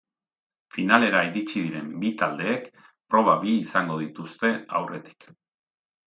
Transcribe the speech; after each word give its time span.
Finalera 0.75 1.19
iritsi 1.25 1.59
diren 1.65 1.91
bi 2.05 2.09
taldeek 2.21 2.65
proba 3.13 3.35
bi 3.43 3.53
izango 3.65 3.99
dituzte 4.05 4.51
aurretik. 4.79 5.29